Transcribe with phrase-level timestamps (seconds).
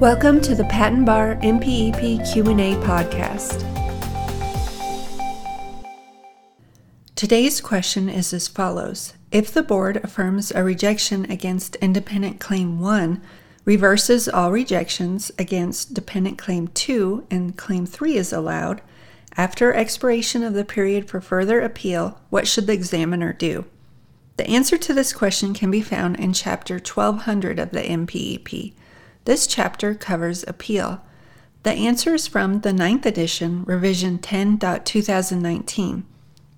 [0.00, 3.66] Welcome to the Patent Bar MPEP Q&A podcast.
[7.14, 9.12] Today's question is as follows.
[9.30, 13.20] If the board affirms a rejection against independent claim 1,
[13.66, 18.80] reverses all rejections against dependent claim 2 and claim 3 is allowed,
[19.36, 23.66] after expiration of the period for further appeal, what should the examiner do?
[24.38, 28.72] The answer to this question can be found in chapter 1200 of the MPEP.
[29.24, 31.02] This chapter covers appeal.
[31.62, 36.04] The answer is from the 9th edition, revision 10.2019.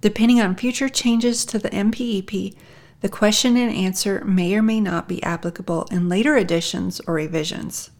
[0.00, 2.56] Depending on future changes to the MPEP,
[3.00, 7.90] the question and answer may or may not be applicable in later editions or revisions.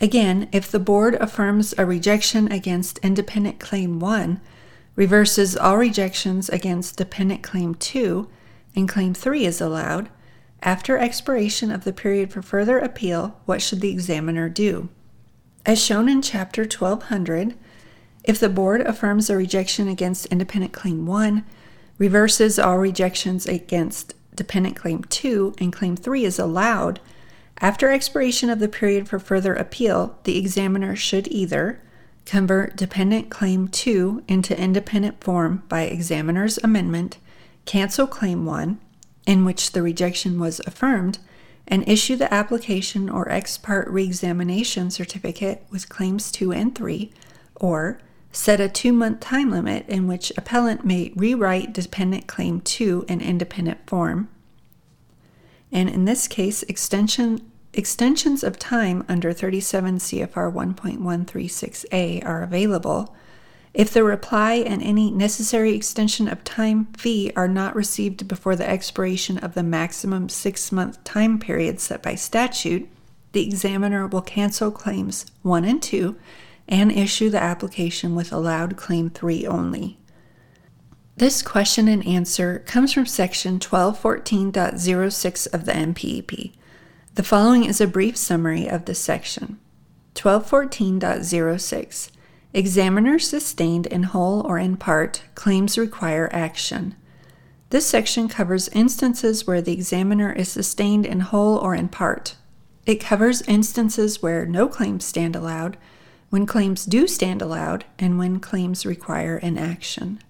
[0.00, 4.40] Again, if the board affirms a rejection against independent claim 1,
[4.94, 8.28] reverses all rejections against dependent claim 2,
[8.76, 10.10] and claim 3 is allowed,
[10.64, 14.88] after expiration of the period for further appeal, what should the examiner do?
[15.66, 17.54] As shown in Chapter 1200,
[18.24, 21.44] if the board affirms a rejection against independent claim 1,
[21.98, 26.98] reverses all rejections against dependent claim 2, and claim 3 is allowed,
[27.58, 31.80] after expiration of the period for further appeal, the examiner should either
[32.24, 37.18] convert dependent claim 2 into independent form by examiner's amendment,
[37.66, 38.80] cancel claim 1,
[39.26, 41.18] in which the rejection was affirmed,
[41.66, 47.12] and issue the application or ex parte reexamination certificate with claims 2 and 3,
[47.56, 47.98] or
[48.32, 53.20] set a two month time limit in which appellant may rewrite dependent claim 2 in
[53.20, 54.28] independent form.
[55.72, 63.14] And in this case, extension extensions of time under 37 CFR 1.136a are available
[63.74, 68.68] if the reply and any necessary extension of time fee are not received before the
[68.68, 72.88] expiration of the maximum six month time period set by statute,
[73.32, 76.16] the examiner will cancel claims 1 and 2
[76.68, 79.98] and issue the application with allowed claim 3 only.
[81.16, 86.52] This question and answer comes from section 1214.06 of the MPEP.
[87.16, 89.58] The following is a brief summary of the section.
[90.14, 92.10] 1214.06
[92.56, 96.94] Examiner sustained in whole or in part, claims require action.
[97.70, 102.36] This section covers instances where the examiner is sustained in whole or in part.
[102.86, 105.76] It covers instances where no claims stand allowed,
[106.30, 110.20] when claims do stand allowed, and when claims require an action.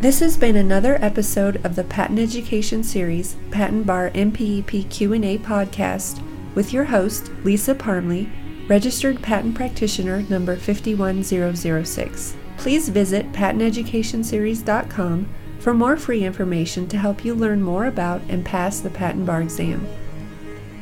[0.00, 6.22] This has been another episode of the Patent Education Series Patent Bar MPEP Q&A podcast
[6.54, 8.30] with your host Lisa Parmley
[8.68, 12.36] Registered Patent Practitioner number 51006.
[12.56, 15.28] Please visit patenteducationseries.com
[15.60, 19.42] for more free information to help you learn more about and pass the patent bar
[19.42, 19.86] exam.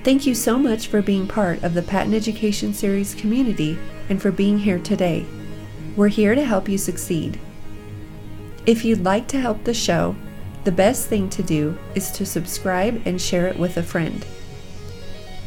[0.03, 3.79] Thank you so much for being part of the Patent Education Series community
[4.09, 5.27] and for being here today.
[5.95, 7.39] We're here to help you succeed.
[8.65, 10.17] If you'd like to help the show,
[10.65, 14.25] the best thing to do is to subscribe and share it with a friend.